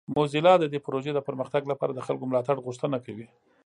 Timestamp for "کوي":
3.05-3.27